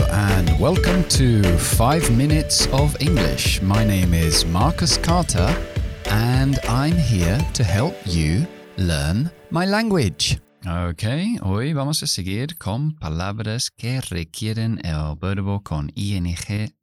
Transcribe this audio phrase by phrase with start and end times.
[0.00, 3.60] And welcome to 5 Minutes of English.
[3.60, 5.54] My name is Marcus Carter,
[6.06, 8.46] and I'm here to help you
[8.78, 10.40] learn my language.
[10.64, 11.04] Ok,
[11.42, 16.34] hoy vamos a seguir con palabras que requieren el verbo con ing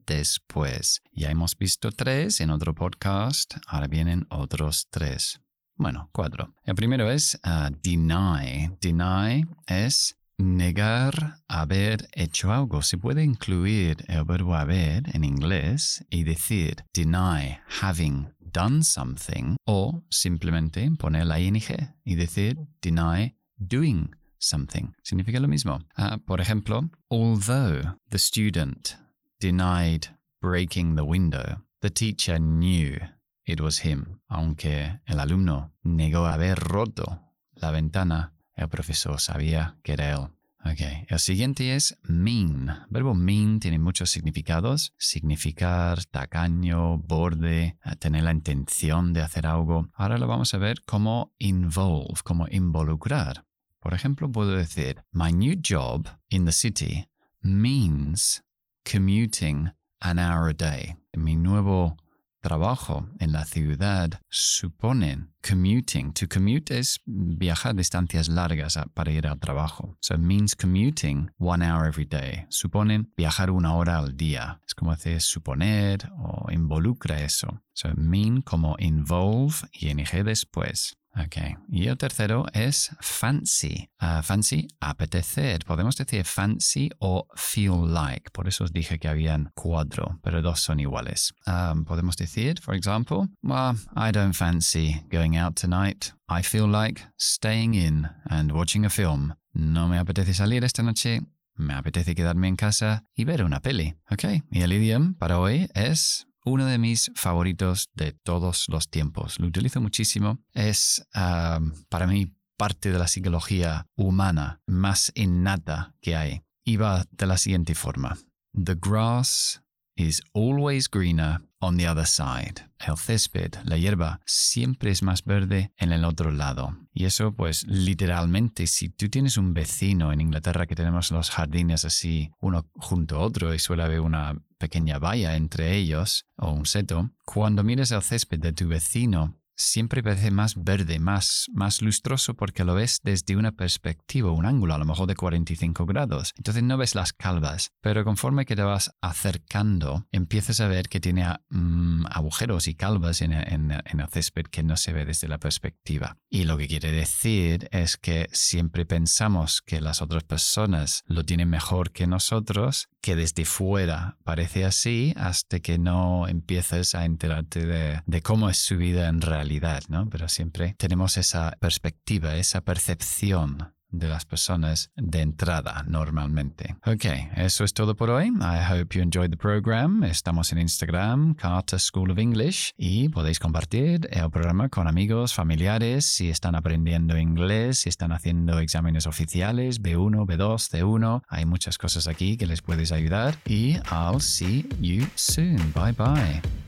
[0.05, 1.01] después.
[1.11, 5.39] Ya hemos visto tres en otro podcast, ahora vienen otros tres.
[5.77, 6.53] Bueno, cuatro.
[6.65, 8.69] El primero es uh, deny.
[8.81, 12.81] Deny es negar haber hecho algo.
[12.81, 20.03] Se puede incluir el verbo haber en inglés y decir deny having done something o
[20.09, 21.61] simplemente poner la ing
[22.05, 24.93] y decir deny doing something.
[25.03, 25.79] Significa lo mismo.
[25.97, 28.95] Uh, por ejemplo, although the student
[29.39, 30.07] denied
[30.41, 32.97] breaking the window, the teacher knew
[33.45, 34.21] it was him.
[34.29, 37.19] Aunque el alumno negó haber roto
[37.55, 40.27] la ventana, el profesor sabía que era él.
[40.65, 42.69] Ok, el siguiente es mean.
[42.69, 44.93] El verbo mean tiene muchos significados.
[44.97, 49.89] Significar, tacaño, borde, eh, tener la intención de hacer algo.
[49.93, 53.45] Ahora lo vamos a ver como involve, como involucrar.
[53.79, 57.07] Por ejemplo, puedo decir, My new job in the city
[57.41, 58.43] means
[58.83, 59.71] commuting
[60.01, 60.97] an hour a day.
[61.13, 61.95] Mi nuevo
[62.41, 66.13] trabajo en la ciudad suponen commuting.
[66.13, 69.97] To commute es viajar distancias largas para ir al trabajo.
[70.01, 72.45] So it means commuting one hour every day.
[72.49, 74.61] Suponen viajar una hora al día.
[74.65, 77.61] Es como decir suponer o involucra eso.
[77.73, 80.98] So mean como involve y ing después.
[81.15, 81.37] Ok.
[81.69, 83.89] Y el tercero es fancy.
[84.01, 85.65] Uh, fancy, apetecer.
[85.65, 88.29] Podemos decir fancy o feel like.
[88.31, 91.33] Por eso os dije que habían cuatro, pero dos son iguales.
[91.47, 96.13] Um, podemos decir, for example, well, I don't fancy going out tonight.
[96.29, 99.33] I feel like staying in and watching a film.
[99.53, 101.21] No me apetece salir esta noche.
[101.55, 103.95] Me apetece quedarme en casa y ver una peli.
[104.09, 104.23] Ok.
[104.51, 109.39] Y el idioma para hoy es uno de mis favoritos de todos los tiempos.
[109.39, 110.39] Lo utilizo muchísimo.
[110.53, 116.41] Es para mí parte de la psicología humana más innata que hay.
[116.65, 118.17] Y va de la siguiente forma.
[118.53, 119.61] The grass
[119.99, 122.65] is always greener on the other side.
[122.79, 126.77] El césped, la hierba, siempre es más verde en el otro lado.
[126.93, 131.83] Y eso, pues, literalmente, si tú tienes un vecino en Inglaterra que tenemos los jardines
[131.83, 136.65] así, uno junto a otro, y suele haber una pequeña valla entre ellos, o un
[136.65, 142.33] seto, cuando mires el césped de tu vecino, siempre parece más verde, más, más lustroso
[142.33, 146.33] porque lo ves desde una perspectiva, un ángulo a lo mejor de 45 grados.
[146.37, 150.99] Entonces no ves las calvas, pero conforme que te vas acercando, empiezas a ver que
[150.99, 156.17] tiene mm, agujeros y calvas en, el césped que no se ve desde la perspectiva.
[156.29, 161.49] Y lo que quiere decir es que siempre pensamos que las otras personas lo tienen
[161.49, 168.01] mejor que nosotros, que desde fuera parece así, hasta que no empiezas a enterarte de,
[168.05, 170.07] de cómo es su vida en realidad ¿no?
[170.09, 176.75] Pero siempre tenemos esa perspectiva, esa percepción de las personas de entrada normalmente.
[176.85, 177.05] Ok,
[177.35, 178.27] eso es todo por hoy.
[178.27, 180.03] I hope you enjoyed the program.
[180.03, 186.05] Estamos en Instagram, Carter School of English, y podéis compartir el programa con amigos, familiares,
[186.05, 191.23] si están aprendiendo inglés, si están haciendo exámenes oficiales, B1, B2, C1.
[191.27, 193.39] Hay muchas cosas aquí que les puedes ayudar.
[193.47, 195.57] Y I'll see you soon.
[195.73, 196.58] Bye bye.